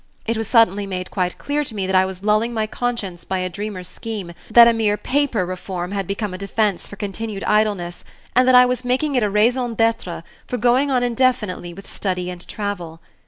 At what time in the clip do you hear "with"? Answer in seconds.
11.71-11.87